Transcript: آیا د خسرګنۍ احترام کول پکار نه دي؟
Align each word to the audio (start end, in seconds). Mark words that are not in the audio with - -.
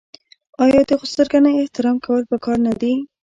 آیا 0.63 0.81
د 0.89 0.91
خسرګنۍ 1.01 1.53
احترام 1.57 1.97
کول 2.05 2.23
پکار 2.31 2.57
نه 2.67 2.73
دي؟ 2.81 2.93